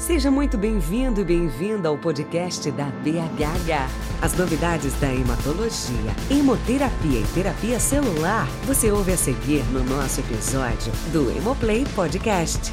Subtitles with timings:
[0.00, 4.22] Seja muito bem-vindo e bem-vinda ao podcast da BHH.
[4.22, 10.90] As novidades da hematologia, hemoterapia e terapia celular você ouve a seguir no nosso episódio
[11.12, 12.72] do Hemoplay Podcast.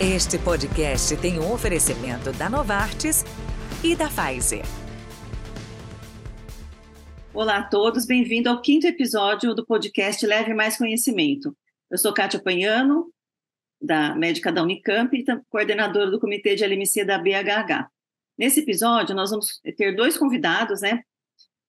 [0.00, 3.26] Este podcast tem um oferecimento da Novartis
[3.84, 4.64] e da Pfizer.
[7.34, 11.54] Olá a todos, bem-vindo ao quinto episódio do podcast Leve Mais Conhecimento.
[11.90, 13.12] Eu sou Kátia Panhano,
[13.82, 17.88] da médica da Unicamp e coordenadora do Comitê de LMC da BHH.
[18.38, 21.02] Nesse episódio, nós vamos ter dois convidados, né,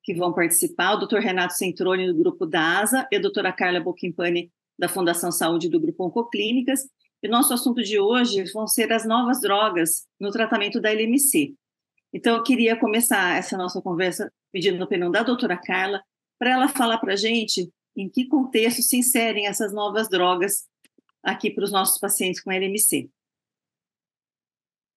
[0.04, 1.18] que vão participar, o Dr.
[1.18, 6.06] Renato Centrone, do Grupo DASA, e a doutora Carla Bocchimpani, da Fundação Saúde do Grupo
[6.06, 6.82] Oncoclínicas.
[7.22, 11.54] E nosso assunto de hoje vão ser as novas drogas no tratamento da LMC.
[12.14, 16.02] Então, eu queria começar essa nossa conversa pedindo a opinião da doutora Carla,
[16.38, 20.66] para ela falar para a gente em que contexto se inserem essas novas drogas
[21.24, 23.10] aqui para os nossos pacientes com LMC.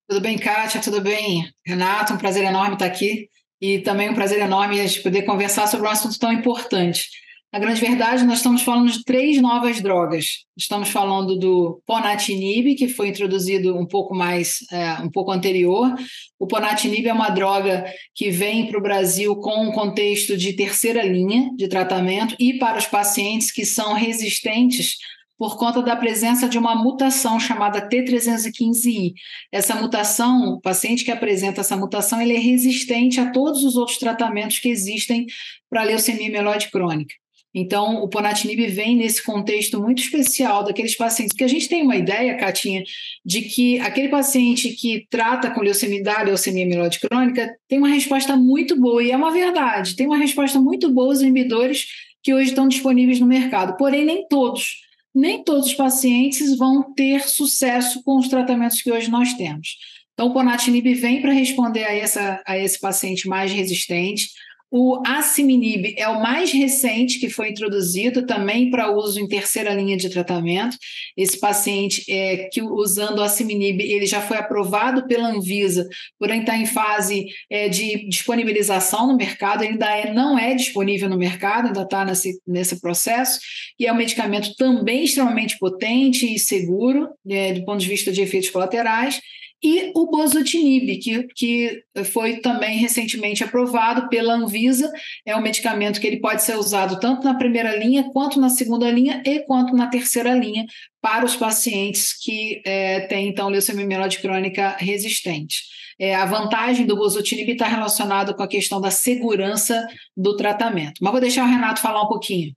[0.08, 0.80] Tudo bem, Kátia?
[0.80, 2.12] Tudo bem, Renato?
[2.12, 3.28] Um prazer enorme estar aqui
[3.60, 7.08] e também um prazer enorme de poder conversar sobre um assunto tão importante.
[7.52, 10.44] Na grande verdade, nós estamos falando de três novas drogas.
[10.56, 15.94] Estamos falando do ponatinib, que foi introduzido um pouco mais, é, um pouco anterior.
[16.38, 21.02] O ponatinib é uma droga que vem para o Brasil com um contexto de terceira
[21.02, 24.96] linha de tratamento e para os pacientes que são resistentes
[25.38, 29.12] por conta da presença de uma mutação chamada T315I.
[29.52, 33.98] Essa mutação, o paciente que apresenta essa mutação, ele é resistente a todos os outros
[33.98, 35.26] tratamentos que existem
[35.68, 37.14] para leucemia mieloide crônica.
[37.58, 41.96] Então, o ponatinib vem nesse contexto muito especial daqueles pacientes, porque a gente tem uma
[41.96, 42.84] ideia, Catinha,
[43.24, 48.78] de que aquele paciente que trata com leucemia, leucemia mieloide crônica tem uma resposta muito
[48.78, 51.86] boa, e é uma verdade, tem uma resposta muito boa os inibidores
[52.22, 54.85] que hoje estão disponíveis no mercado, porém nem todos
[55.16, 59.78] nem todos os pacientes vão ter sucesso com os tratamentos que hoje nós temos.
[60.12, 64.30] Então, o ponatinib vem para responder a, essa, a esse paciente mais resistente.
[64.70, 69.96] O Aciminib é o mais recente que foi introduzido também para uso em terceira linha
[69.96, 70.76] de tratamento.
[71.16, 75.86] Esse paciente é, que usando o Aciminib, ele já foi aprovado pela Anvisa,
[76.18, 81.16] porém está em fase é, de disponibilização no mercado, ainda é, não é disponível no
[81.16, 83.38] mercado, ainda está nesse, nesse processo,
[83.78, 88.20] e é um medicamento também extremamente potente e seguro, é, do ponto de vista de
[88.20, 89.20] efeitos colaterais,
[89.62, 94.92] e o bosutinib, que, que foi também recentemente aprovado pela Anvisa,
[95.24, 98.90] é um medicamento que ele pode ser usado tanto na primeira linha, quanto na segunda
[98.90, 100.66] linha e quanto na terceira linha
[101.00, 105.62] para os pacientes que é, têm, então, leucemia mieloide crônica resistente.
[105.98, 110.98] É, a vantagem do bosutinib está relacionada com a questão da segurança do tratamento.
[111.00, 112.54] Mas vou deixar o Renato falar um pouquinho.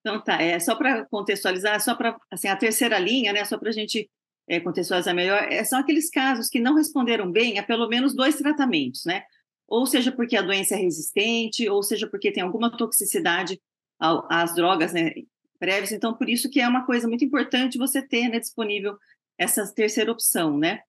[0.00, 3.44] Então tá, é só para contextualizar, só para assim a terceira linha, né?
[3.44, 4.08] Só para a gente
[4.48, 8.36] é, contextualizar melhor, é, são aqueles casos que não responderam bem a pelo menos dois
[8.36, 9.24] tratamentos, né?
[9.68, 13.60] Ou seja, porque a doença é resistente, ou seja, porque tem alguma toxicidade
[13.98, 15.12] às drogas né,
[15.58, 15.90] prévias.
[15.90, 18.96] Então, por isso que é uma coisa muito importante você ter né, disponível
[19.36, 20.80] essa terceira opção, né?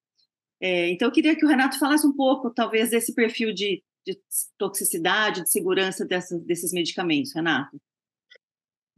[0.60, 4.18] É, então, eu queria que o Renato falasse um pouco, talvez, desse perfil de, de
[4.56, 7.80] toxicidade, de segurança dessas, desses medicamentos, Renato.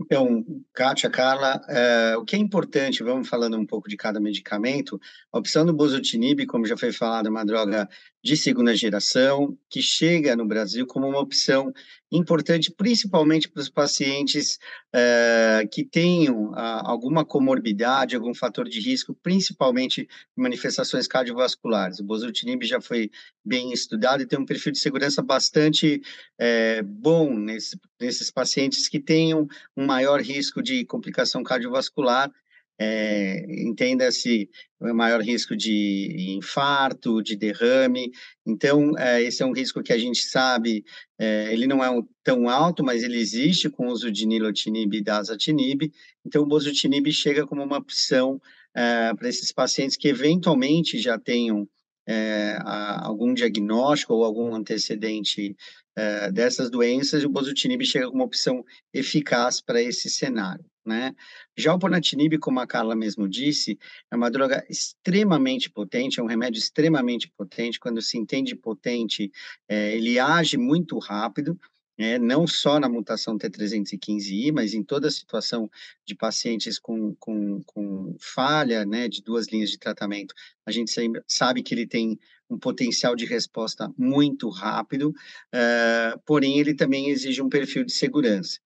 [0.02, 4.98] Então, Kátia, Carla, é, o que é importante, vamos falando um pouco de cada medicamento,
[5.30, 7.86] a opção do bosutinib, como já foi falado, é uma droga
[8.24, 11.70] de segunda geração, que chega no Brasil como uma opção
[12.10, 14.58] importante, principalmente para os pacientes
[14.92, 22.00] é, que tenham a, alguma comorbidade, algum fator de risco, principalmente manifestações cardiovasculares.
[22.00, 23.10] O bosutinib já foi
[23.44, 26.02] bem estudado e tem um perfil de segurança bastante
[26.38, 29.46] é, bom nesse, nesses pacientes que tenham
[29.76, 32.30] um maior risco de complicação cardiovascular
[32.80, 34.48] é, entenda-se
[34.80, 38.10] maior risco de infarto, de derrame.
[38.46, 40.82] Então, é, esse é um risco que a gente sabe,
[41.18, 44.94] é, ele não é um, tão alto, mas ele existe com o uso de nilotinib
[44.94, 45.92] e dasatinib.
[46.24, 48.40] Então, o bosutinib chega como uma opção
[48.74, 51.68] é, para esses pacientes que eventualmente já tenham
[52.08, 55.54] é, algum diagnóstico ou algum antecedente
[55.94, 58.64] é, dessas doenças, o bosutinib chega como opção
[58.94, 60.64] eficaz para esse cenário.
[60.84, 61.14] Né?
[61.56, 63.78] Já o ponatinib, como a Carla mesmo disse,
[64.10, 67.78] é uma droga extremamente potente, é um remédio extremamente potente.
[67.78, 69.30] Quando se entende potente,
[69.68, 71.58] é, ele age muito rápido,
[71.98, 75.70] é, não só na mutação T315I, mas em toda a situação
[76.06, 80.34] de pacientes com, com, com falha né, de duas linhas de tratamento.
[80.64, 80.90] A gente
[81.26, 82.18] sabe que ele tem
[82.48, 88.58] um potencial de resposta muito rápido, uh, porém ele também exige um perfil de segurança.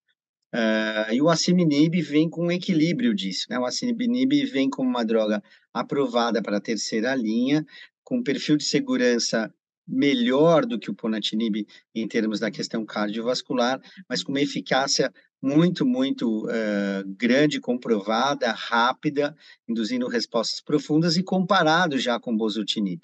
[0.55, 3.59] Uh, e o aciminib vem com um equilíbrio disso, né?
[3.59, 5.43] O aciminib vem como uma droga
[5.73, 7.65] aprovada para a terceira linha,
[8.05, 9.53] com perfil de segurança
[9.85, 15.85] melhor do que o ponatinib em termos da questão cardiovascular, mas com uma eficácia muito,
[15.85, 19.35] muito uh, grande, comprovada, rápida,
[19.67, 23.01] induzindo respostas profundas e comparado já com bosutinib.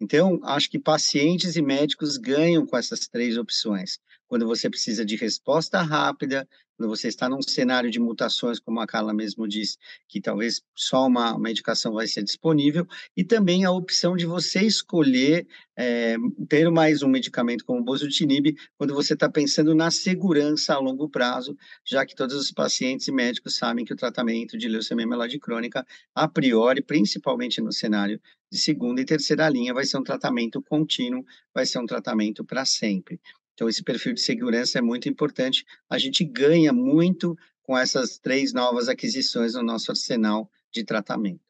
[0.00, 3.98] Então, acho que pacientes e médicos ganham com essas três opções.
[4.26, 9.14] Quando você precisa de resposta rápida, você está num cenário de mutações, como a Carla
[9.14, 9.78] mesmo disse,
[10.08, 12.86] que talvez só uma medicação vai ser disponível,
[13.16, 15.46] e também a opção de você escolher
[15.76, 16.16] é,
[16.48, 21.08] ter mais um medicamento como o bosutinib, quando você está pensando na segurança a longo
[21.08, 25.38] prazo, já que todos os pacientes e médicos sabem que o tratamento de leucemia mieloide
[25.38, 28.20] crônica, a priori, principalmente no cenário
[28.50, 31.24] de segunda e terceira linha, vai ser um tratamento contínuo,
[31.54, 33.20] vai ser um tratamento para sempre.
[33.56, 35.64] Então, esse perfil de segurança é muito importante.
[35.88, 41.40] A gente ganha muito com essas três novas aquisições no nosso arsenal de tratamento.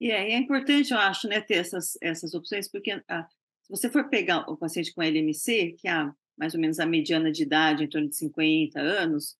[0.00, 3.28] E é, é importante, eu acho, né, ter essas, essas opções, porque ah,
[3.62, 7.30] se você for pegar o paciente com LMC, que é mais ou menos a mediana
[7.30, 9.36] de idade, em torno de 50 anos,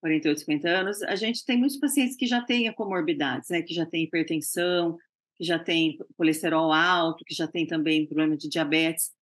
[0.00, 3.86] 48, 50 anos, a gente tem muitos pacientes que já têm comorbidades, né, que já
[3.86, 4.98] têm hipertensão,
[5.38, 9.12] que já têm colesterol alto, que já têm também problema de diabetes.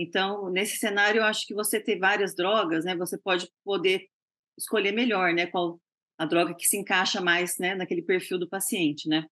[0.00, 4.06] Então, nesse cenário, eu acho que você ter várias drogas, né, você pode poder
[4.56, 5.80] escolher melhor, né, qual
[6.16, 9.26] a droga que se encaixa mais, né, naquele perfil do paciente, né?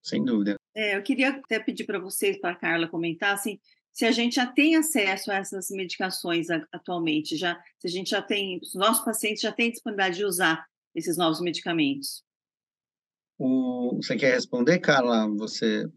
[0.00, 0.56] Sem dúvida.
[0.72, 3.58] É, eu queria até pedir para vocês, para a Carla comentar, assim,
[3.92, 8.22] se a gente já tem acesso a essas medicações atualmente, já, se a gente já
[8.22, 10.64] tem, os nossos pacientes já têm disponibilidade de usar
[10.94, 12.22] esses novos medicamentos.
[13.36, 15.28] O, você quer responder, Carla?
[15.36, 15.90] Você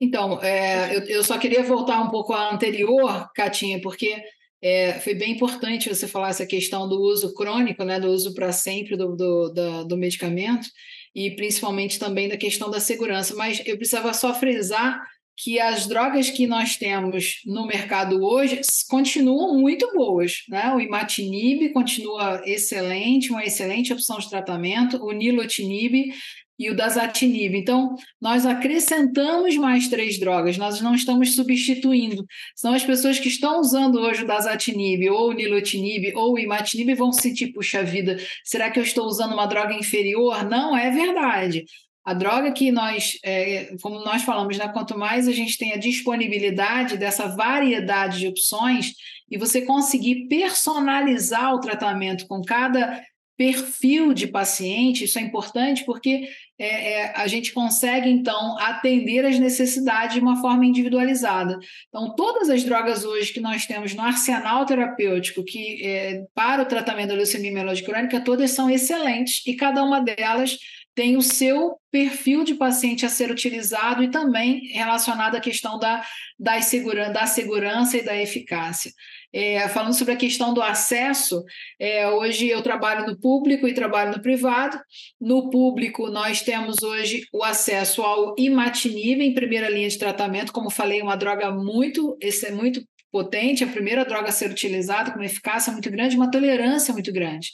[0.00, 4.22] então, é, eu, eu, só queria voltar um pouco à anterior, Catinha, porque
[4.62, 8.52] é, foi bem importante você falar essa questão do uso crônico, né, do uso para
[8.52, 10.68] sempre do, do, do, do medicamento,
[11.14, 13.34] e principalmente também da questão da segurança.
[13.34, 15.02] Mas eu precisava só frisar
[15.42, 20.72] que as drogas que nós temos no mercado hoje continuam muito boas, né?
[20.74, 26.12] O imatinib continua excelente, uma excelente opção de tratamento, o nilotinib
[26.60, 27.56] e o dasatinib.
[27.56, 32.26] Então, nós acrescentamos mais três drogas, nós não estamos substituindo.
[32.54, 36.94] São as pessoas que estão usando hoje o dasatinib, ou o nilotinib, ou o imatinib
[36.94, 40.44] vão sentir, puxa vida, será que eu estou usando uma droga inferior?
[40.44, 41.64] Não é verdade.
[42.04, 45.78] A droga que nós, é, como nós falamos, né, quanto mais a gente tem a
[45.78, 48.92] disponibilidade dessa variedade de opções
[49.30, 53.02] e você conseguir personalizar o tratamento com cada
[53.40, 56.28] perfil de paciente, isso é importante porque
[56.58, 61.58] é, é, a gente consegue, então, atender as necessidades de uma forma individualizada.
[61.88, 66.66] Então, todas as drogas hoje que nós temos no arsenal terapêutico que é, para o
[66.66, 70.58] tratamento da leucemia mieloide crônica, todas são excelentes e cada uma delas
[70.94, 76.04] tem o seu perfil de paciente a ser utilizado e também relacionado à questão da,
[76.38, 78.92] da, segura, da segurança e da eficácia.
[79.32, 81.44] É, falando sobre a questão do acesso,
[81.78, 84.78] é, hoje eu trabalho no público e trabalho no privado.
[85.20, 90.68] No público, nós temos hoje o acesso ao imatinib em primeira linha de tratamento, como
[90.70, 92.82] falei, uma droga muito, esse é muito
[93.12, 97.12] potente, a primeira droga a ser utilizada, com uma eficácia muito grande, uma tolerância muito
[97.12, 97.50] grande.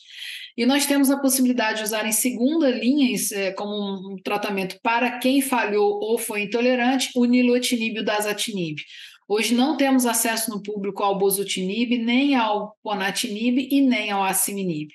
[0.57, 5.19] E nós temos a possibilidade de usar em segunda linha, é, como um tratamento para
[5.19, 8.81] quem falhou ou foi intolerante, o nilotinib e o dasatinib.
[9.29, 14.91] Hoje não temos acesso no público ao bosutinib, nem ao ponatinib e nem ao aciminib.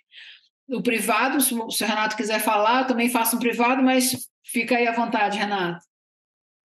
[0.70, 4.94] O privado, se o Renato quiser falar, também faço um privado, mas fica aí à
[4.94, 5.86] vontade, Renato.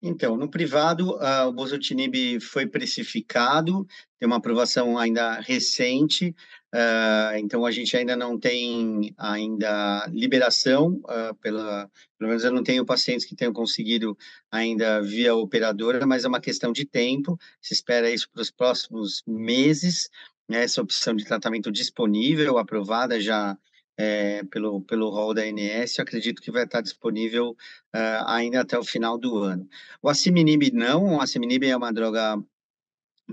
[0.01, 3.85] Então, no privado, uh, o bosutinib foi precificado,
[4.19, 6.35] tem uma aprovação ainda recente,
[6.77, 12.63] uh, então a gente ainda não tem ainda liberação, uh, pela, pelo menos eu não
[12.63, 14.17] tenho pacientes que tenham conseguido
[14.51, 19.23] ainda via operadora, mas é uma questão de tempo, se espera isso para os próximos
[19.27, 20.11] meses,
[20.49, 23.57] né, essa opção de tratamento disponível, aprovada já
[23.97, 27.51] é, pelo, pelo rol da ANS, acredito que vai estar disponível
[27.95, 29.67] uh, ainda até o final do ano.
[30.03, 32.39] O Aciminib não, o Aciminib é uma droga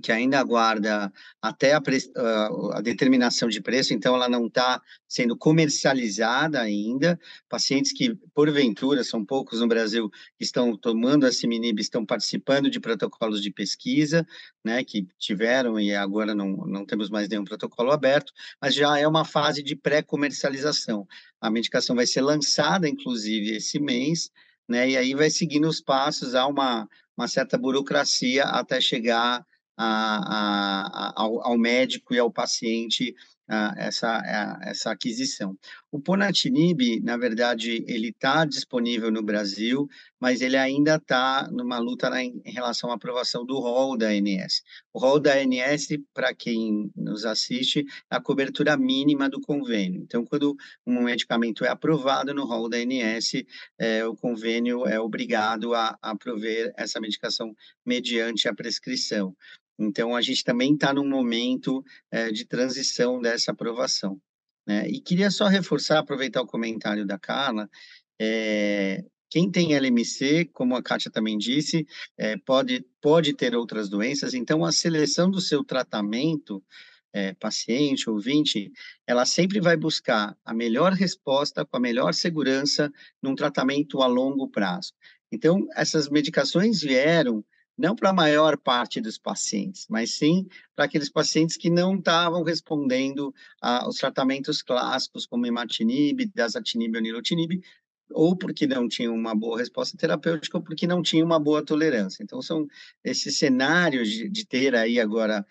[0.02, 1.82] que ainda aguarda até a,
[2.74, 7.20] a, determinação de preço, então ela não está sendo comercializada ainda.
[7.48, 12.80] Pacientes que, porventura, são poucos no Brasil, que estão tomando a Siminib, estão participando de
[12.80, 14.26] protocolos de pesquisa,
[14.66, 19.08] né, que tiveram e agora não, não temos mais nenhum protocolo aberto, mas já é
[19.08, 21.08] uma fase de pré-comercialização.
[21.40, 24.32] A medicação vai ser lançada, inclusive, esse mês,
[24.68, 29.46] né, e aí vai seguindo os passos, há uma, uma certa burocracia até chegar
[29.77, 33.15] a, a, ao, ao, médico e ao paciente
[33.77, 35.58] essa, essa aquisição.
[35.92, 39.88] O Ponatinib, na verdade, ele está disponível no Brasil,
[40.20, 44.63] mas ele ainda está numa luta na, em relação à aprovação do rol da ANS.
[44.94, 50.01] O rol da ANS, para quem nos assiste, é a cobertura mínima do convênio.
[50.01, 50.56] Então, quando
[50.88, 53.44] um medicamento é aprovado no rol da ANS,
[53.77, 57.53] é, o convênio é obrigado a, a prover essa medicação
[57.86, 59.36] mediante a prescrição.
[59.77, 64.20] Então, a gente também está num momento é, de transição dessa aprovação.
[64.68, 64.88] Né?
[64.88, 67.70] E queria só reforçar, aproveitar o comentário da Carla,
[68.20, 69.03] é,
[69.34, 74.63] quem tem LMC, como a Kátia também disse, é, pode, pode ter outras doenças, então
[74.63, 76.63] a seleção do seu tratamento,
[77.12, 78.72] é, paciente, ouvinte,
[79.08, 84.48] ela sempre vai buscar a melhor resposta com a melhor segurança num tratamento a longo
[84.50, 84.94] prazo.
[85.32, 87.44] Então, essas medicações vieram
[87.77, 92.44] não para a maior parte dos pacientes, mas sim para aqueles pacientes que não estavam
[92.44, 97.62] respondendo aos tratamentos clássicos, como imatinib, dasatinib ou nilotinib,
[98.12, 102.24] ou porque não tinham uma boa resposta terapêutica, ou porque não tinham uma boa tolerância.
[102.24, 102.68] Então, são
[103.03, 105.46] esses cenários de, de ter aí agora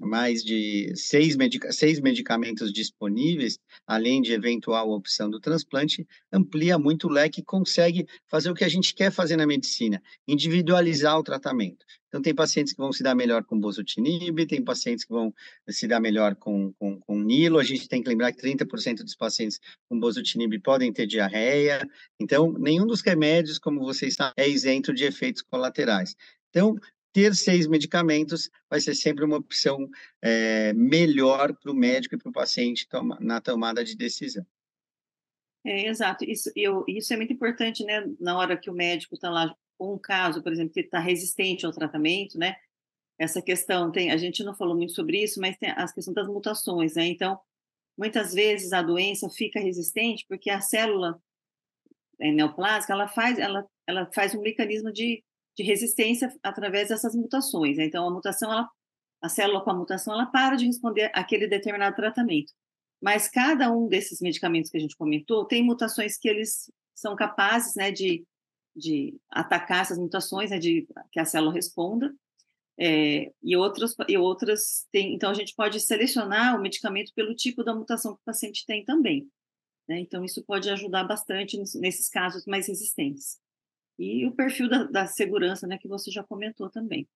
[0.00, 7.06] mais de seis, medica seis medicamentos disponíveis, além de eventual opção do transplante, amplia muito
[7.06, 11.22] o leque e consegue fazer o que a gente quer fazer na medicina, individualizar o
[11.22, 11.84] tratamento.
[12.12, 15.32] Então, tem pacientes que vão se dar melhor com bosutinib, tem pacientes que vão
[15.66, 17.58] se dar melhor com, com, com nilo.
[17.58, 19.58] A gente tem que lembrar que 30% dos pacientes
[19.88, 21.80] com bosutinib podem ter diarreia.
[22.20, 26.14] Então, nenhum dos remédios, como vocês sabem, é isento de efeitos colaterais.
[26.50, 26.76] Então,
[27.12, 29.88] ter seis medicamentos vai ser sempre uma opção
[30.20, 34.46] é, melhor para o médico e para o paciente toma, na tomada de decisão.
[35.64, 36.24] É, exato.
[36.24, 38.04] Isso, eu, isso é muito importante, né?
[38.18, 41.64] Na hora que o médico está lá com um caso, por exemplo, que está resistente
[41.64, 42.56] ao tratamento, né?
[43.18, 46.26] Essa questão tem, a gente não falou muito sobre isso, mas tem a questão das
[46.26, 47.06] mutações, né?
[47.06, 47.38] Então,
[47.96, 51.20] muitas vezes a doença fica resistente porque a célula
[52.18, 55.22] é, neoplásica, ela faz, ela, ela faz um mecanismo de
[55.56, 57.76] de resistência através dessas mutações.
[57.76, 57.84] Né?
[57.84, 58.68] Então, a mutação, ela,
[59.20, 62.52] a célula com a mutação, ela para de responder aquele determinado tratamento.
[63.00, 67.74] Mas cada um desses medicamentos que a gente comentou tem mutações que eles são capazes
[67.74, 68.24] né, de,
[68.74, 72.14] de atacar essas mutações, né, de que a célula responda.
[72.78, 77.62] É, e outras e outras tem, então a gente pode selecionar o medicamento pelo tipo
[77.62, 79.28] da mutação que o paciente tem também.
[79.86, 80.00] Né?
[80.00, 83.38] Então isso pode ajudar bastante nesses casos mais resistentes
[83.98, 87.06] e o perfil da, da segurança, né, que você já comentou também.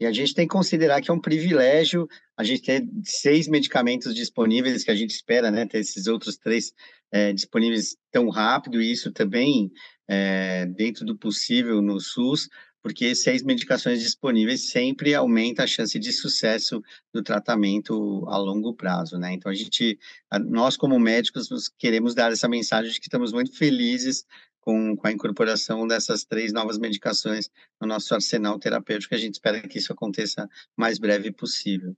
[0.00, 4.14] E a gente tem que considerar que é um privilégio a gente ter seis medicamentos
[4.14, 6.72] disponíveis, que a gente espera, né, ter esses outros três
[7.12, 9.70] é, disponíveis tão rápido, e isso também
[10.08, 12.48] é, dentro do possível no SUS,
[12.82, 16.82] porque seis medicações disponíveis sempre aumenta a chance de sucesso
[17.14, 19.32] do tratamento a longo prazo, né?
[19.32, 19.96] Então a gente,
[20.46, 21.48] nós como médicos,
[21.78, 24.24] queremos dar essa mensagem de que estamos muito felizes
[24.62, 27.50] com, com a incorporação dessas três novas medicações
[27.80, 29.14] no nosso arsenal terapêutico.
[29.14, 31.94] A gente espera que isso aconteça o mais breve possível.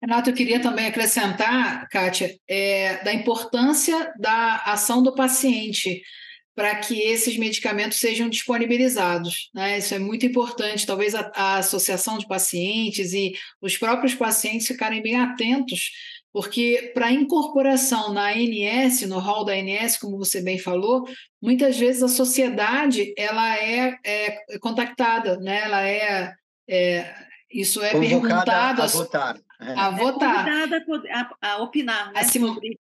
[0.00, 6.00] Renato, eu queria também acrescentar, Kátia, é, da importância da ação do paciente
[6.54, 9.50] para que esses medicamentos sejam disponibilizados.
[9.54, 9.78] Né?
[9.78, 10.86] Isso é muito importante.
[10.86, 15.90] Talvez a, a associação de pacientes e os próprios pacientes ficarem bem atentos
[16.32, 21.06] porque para incorporação na ANS, no hall da ANS, como você bem falou,
[21.40, 25.62] muitas vezes a sociedade ela é, é contactada, né?
[25.64, 26.34] ela é,
[26.68, 27.14] é
[27.50, 29.36] isso é perguntado a, votar.
[29.60, 29.72] É.
[29.72, 30.48] A votar.
[30.48, 32.20] É a, a, opinar, né?
[32.20, 32.40] a se,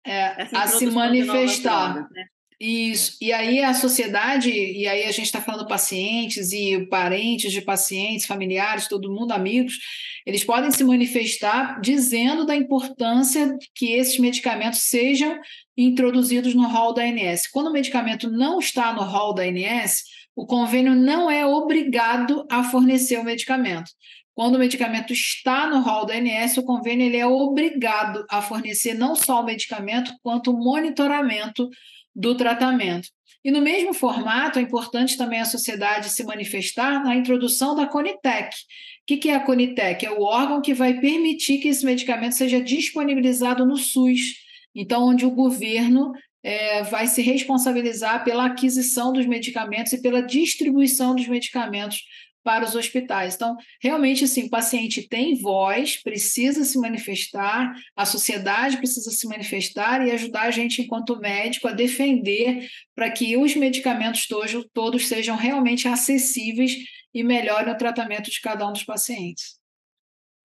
[0.06, 1.92] é, a se manifestar.
[1.92, 2.26] Drogas, né?
[2.66, 3.18] Isso.
[3.20, 8.24] E aí a sociedade, e aí a gente está falando pacientes e parentes de pacientes,
[8.24, 9.78] familiares, todo mundo, amigos,
[10.24, 15.38] eles podem se manifestar dizendo da importância que esses medicamentos sejam
[15.76, 17.46] introduzidos no rol da ANS.
[17.48, 20.04] Quando o medicamento não está no rol da ANS,
[20.34, 23.90] o convênio não é obrigado a fornecer o medicamento.
[24.32, 28.94] Quando o medicamento está no rol da ANS, o convênio ele é obrigado a fornecer
[28.94, 31.68] não só o medicamento, quanto o monitoramento
[32.14, 33.08] do tratamento.
[33.44, 38.56] E no mesmo formato, é importante também a sociedade se manifestar na introdução da Conitec.
[39.02, 40.06] O que é a Conitec?
[40.06, 44.42] É o órgão que vai permitir que esse medicamento seja disponibilizado no SUS.
[44.74, 51.14] Então, onde o governo é, vai se responsabilizar pela aquisição dos medicamentos e pela distribuição
[51.14, 52.02] dos medicamentos
[52.44, 53.34] para os hospitais.
[53.34, 60.06] Então, realmente, assim, o paciente tem voz, precisa se manifestar, a sociedade precisa se manifestar
[60.06, 65.36] e ajudar a gente, enquanto médico, a defender para que os medicamentos todos, todos sejam
[65.36, 66.76] realmente acessíveis
[67.14, 69.58] e melhorem o tratamento de cada um dos pacientes.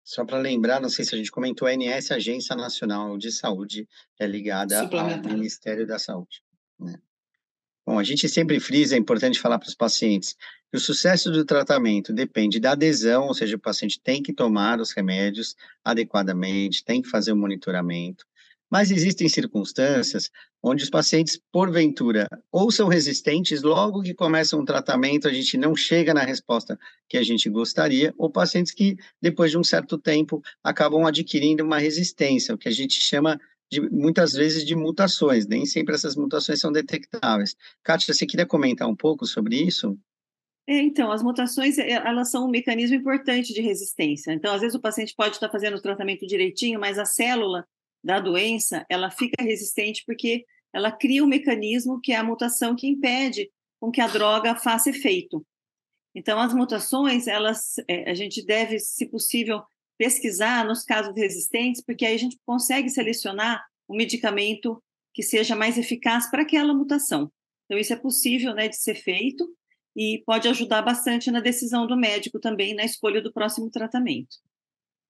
[0.05, 3.89] Só para lembrar, não sei se a gente comentou, a ANS, Agência Nacional de Saúde,
[4.21, 6.43] é ligada ao Ministério da Saúde.
[6.79, 6.95] Né?
[7.85, 10.37] Bom, a gente sempre frisa, é importante falar para os pacientes,
[10.71, 14.81] que o sucesso do tratamento depende da adesão, ou seja, o paciente tem que tomar
[14.81, 15.55] os remédios
[15.85, 18.25] adequadamente, tem que fazer o monitoramento.
[18.71, 20.31] Mas existem circunstâncias
[20.63, 25.77] onde os pacientes, porventura, ou são resistentes, logo que começam um tratamento, a gente não
[25.77, 26.77] chega na resposta
[27.09, 31.79] que a gente gostaria, ou pacientes que, depois de um certo tempo, acabam adquirindo uma
[31.79, 33.39] resistência, o que a gente chama
[33.71, 37.57] de, muitas vezes de mutações, nem sempre essas mutações são detectáveis.
[37.85, 39.97] Kátia, você queria comentar um pouco sobre isso?
[40.69, 44.33] É, então, as mutações, é, elas são um mecanismo importante de resistência.
[44.33, 47.67] Então, às vezes o paciente pode estar fazendo o tratamento direitinho, mas a célula
[48.03, 52.87] da doença, ela fica resistente porque ela cria um mecanismo que é a mutação que
[52.87, 55.45] impede com que a droga faça efeito.
[56.15, 59.63] Então, as mutações, elas, é, a gente deve, se possível,
[59.99, 64.83] pesquisar nos casos resistentes, porque aí a gente consegue selecionar um medicamento
[65.15, 67.31] que seja mais eficaz para aquela mutação.
[67.65, 69.49] Então, isso é possível né, de ser feito,
[69.97, 74.37] e pode ajudar bastante na decisão do médico também na escolha do próximo tratamento.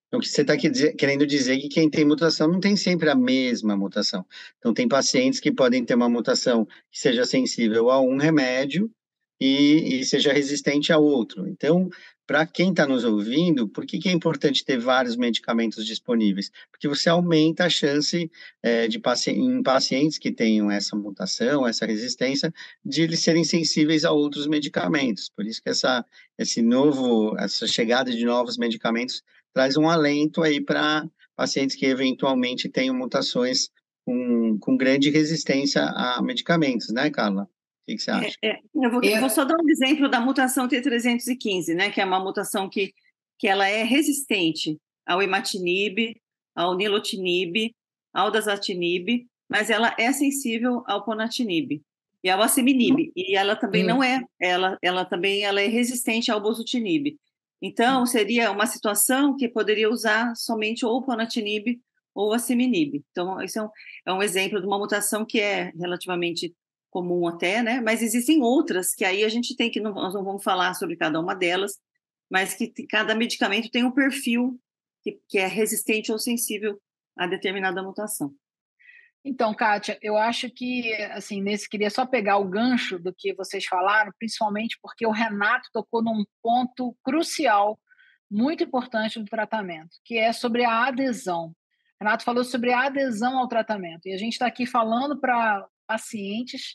[0.07, 3.11] Então, o que você está querendo dizer é que quem tem mutação não tem sempre
[3.11, 4.25] a mesma mutação.
[4.59, 8.88] Então, tem pacientes que podem ter uma mutação que seja sensível a um remédio
[9.40, 11.49] e, e seja resistente a outro.
[11.49, 11.88] Então,
[12.26, 16.50] para quem está nos ouvindo, por que, que, é importante ter vários medicamentos disponíveis?
[16.71, 18.30] Porque você aumenta a chance
[18.62, 22.52] é, de paci em pacientes que tenham essa mutação, essa resistência,
[22.85, 25.28] de eles serem sensíveis a outros medicamentos.
[25.28, 26.04] Por isso que essa,
[26.37, 29.23] esse novo, essa chegada de novos medicamentos
[29.54, 33.71] traz um alento aí para pacientes que eventualmente tenham mutações
[34.04, 37.49] com, com grande resistência a medicamentos, né, Carla?
[37.87, 38.37] O que, você acha?
[38.43, 39.21] É, é, eu, vou, eu...
[39.21, 42.93] vou, só dar um exemplo da mutação T315, né, que é uma mutação que,
[43.38, 44.76] que ela é resistente
[45.07, 46.16] ao imatinib,
[46.52, 47.73] ao nilotinib,
[48.12, 51.81] ao dasatinib, mas ela é sensível ao ponatinib
[52.25, 53.88] e ao asciminib, e ela também hum.
[53.88, 57.16] não é, ela, ela também ela é resistente ao bosutinib.
[57.62, 58.07] Então, hum.
[58.07, 61.81] seria uma situação que poderia usar somente ou o ponatinib
[62.12, 63.01] ou o asciminib.
[63.12, 63.68] Então, isso é um,
[64.07, 66.53] é um exemplo de uma mutação que é relativamente
[66.96, 67.78] comum até, né?
[67.82, 70.96] Mas existem outras que aí a gente tem que, não, nós não vamos falar sobre
[70.96, 71.72] cada uma delas,
[72.30, 74.59] mas que cada medicamento tem um perfil
[75.02, 76.80] que, que é resistente ou sensível
[77.14, 78.32] a determinada mutação.
[79.22, 83.66] Então, Kátia, eu acho que, assim, nesse queria só pegar o gancho do que vocês
[83.66, 87.78] falaram, principalmente porque o Renato tocou num ponto crucial,
[88.30, 91.52] muito importante do tratamento, que é sobre a adesão.
[92.00, 96.75] Renato falou sobre a adesão ao tratamento, e a gente está aqui falando para pacientes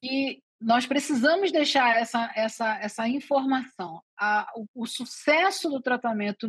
[0.00, 4.02] que nós precisamos deixar essa, essa, essa informação.
[4.18, 6.46] A, o, o, sucesso do tratamento,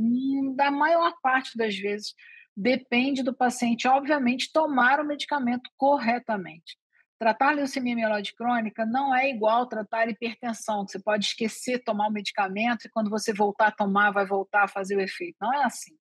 [0.56, 2.14] da maior parte das vezes,
[2.56, 6.78] depende do paciente, obviamente, tomar o medicamento corretamente.
[7.18, 12.12] Tratar leucemia mieloide crônica não é igual tratar hipertensão, que você pode esquecer tomar o
[12.12, 15.38] medicamento e quando você voltar a tomar, vai voltar a fazer o efeito.
[15.40, 15.96] Não é assim.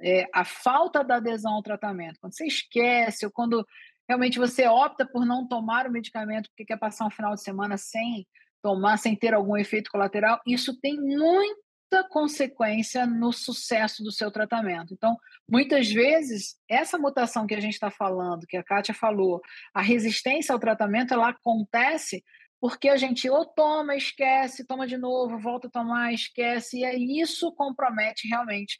[0.00, 3.66] É, a falta da adesão ao tratamento, quando você esquece ou quando
[4.08, 7.76] realmente você opta por não tomar o medicamento porque quer passar um final de semana
[7.76, 8.26] sem
[8.62, 14.92] tomar, sem ter algum efeito colateral, isso tem muita consequência no sucesso do seu tratamento.
[14.92, 15.16] Então,
[15.48, 19.40] muitas vezes, essa mutação que a gente está falando, que a Kátia falou,
[19.72, 22.24] a resistência ao tratamento, ela acontece
[22.60, 27.20] porque a gente ou toma, esquece, toma de novo, volta a tomar, esquece, e aí
[27.20, 28.76] isso compromete realmente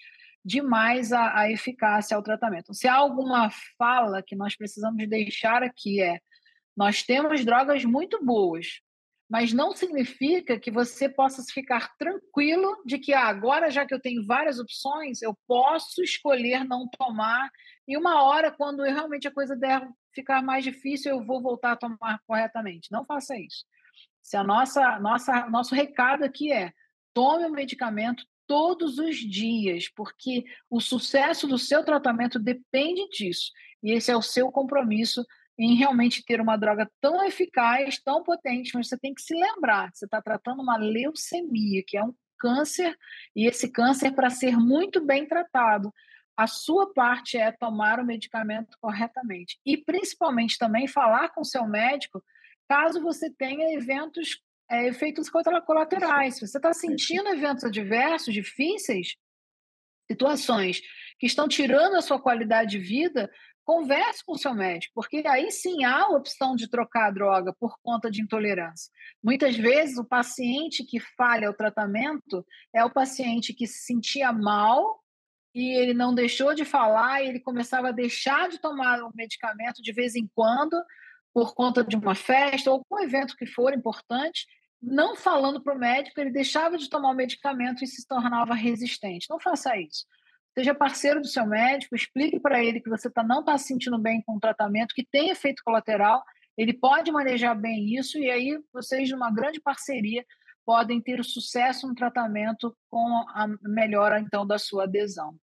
[0.48, 2.72] demais a, a eficácia ao tratamento.
[2.72, 6.18] Se há alguma fala que nós precisamos deixar aqui é:
[6.74, 8.80] nós temos drogas muito boas,
[9.30, 14.00] mas não significa que você possa ficar tranquilo de que ah, agora, já que eu
[14.00, 17.50] tenho várias opções, eu posso escolher não tomar,
[17.86, 21.76] e uma hora, quando realmente a coisa der ficar mais difícil, eu vou voltar a
[21.76, 22.90] tomar corretamente.
[22.90, 23.66] Não faça isso.
[24.22, 26.72] Se a nossa, nossa nosso recado aqui é
[27.12, 33.52] tome o medicamento todos os dias, porque o sucesso do seu tratamento depende disso.
[33.82, 35.24] E esse é o seu compromisso
[35.58, 39.90] em realmente ter uma droga tão eficaz, tão potente, mas você tem que se lembrar,
[39.92, 42.96] você está tratando uma leucemia, que é um câncer,
[43.34, 45.92] e esse câncer, para ser muito bem tratado,
[46.36, 49.58] a sua parte é tomar o medicamento corretamente.
[49.66, 52.22] E principalmente também falar com seu médico
[52.68, 56.34] caso você tenha eventos é, efeitos colaterais.
[56.34, 59.16] Se você está sentindo eventos adversos, difíceis,
[60.10, 60.80] situações
[61.18, 63.30] que estão tirando a sua qualidade de vida,
[63.64, 67.54] converse com o seu médico, porque aí sim há a opção de trocar a droga
[67.60, 68.90] por conta de intolerância.
[69.22, 75.02] Muitas vezes o paciente que falha o tratamento é o paciente que se sentia mal
[75.54, 79.82] e ele não deixou de falar, e ele começava a deixar de tomar o medicamento
[79.82, 80.80] de vez em quando,
[81.34, 84.46] por conta de uma festa ou algum evento que for importante,
[84.80, 89.26] não falando para o médico, ele deixava de tomar o medicamento e se tornava resistente.
[89.28, 90.06] Não faça isso.
[90.56, 93.98] Seja parceiro do seu médico, explique para ele que você tá, não está se sentindo
[93.98, 96.22] bem com o tratamento, que tem efeito colateral,
[96.56, 100.24] ele pode manejar bem isso, e aí vocês, numa grande parceria,
[100.66, 105.36] podem ter sucesso no tratamento com a melhora, então, da sua adesão.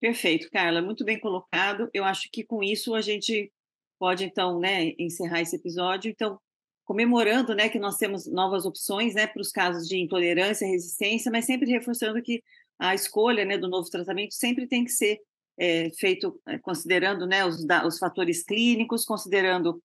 [0.00, 1.90] Perfeito, Carla, muito bem colocado.
[1.92, 3.52] Eu acho que com isso a gente
[3.98, 6.10] pode, então, né, encerrar esse episódio.
[6.10, 6.40] Então,
[6.88, 11.30] comemorando né, que nós temos novas opções né, para os casos de intolerância e resistência,
[11.30, 12.42] mas sempre reforçando que
[12.78, 15.20] a escolha né, do novo tratamento sempre tem que ser
[15.58, 19.82] é, feito é, considerando né, os, os, fatores clínicos, considerando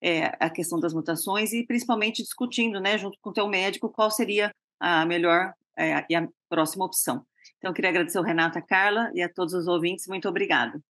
[0.00, 4.08] é, a questão das mutações e principalmente discutindo, né, junto com o teu médico, qual
[4.08, 7.26] seria a melhor é, e a próxima opção.
[7.58, 10.06] Então, eu queria agradecer ao Renato, a Carla e a todos os ouvintes.
[10.06, 10.80] Muito obrigada.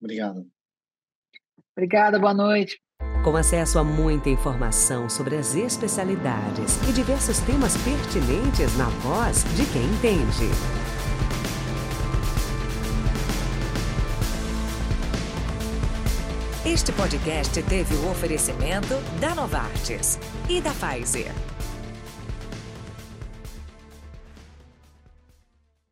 [0.00, 0.46] Obrigado.
[1.76, 2.80] Obrigada, boa noite.
[3.28, 9.66] Com acesso a muita informação sobre as especialidades e diversos temas pertinentes na voz de
[9.66, 10.48] quem entende.
[16.64, 21.34] Este podcast teve o oferecimento da Novartis e da Pfizer.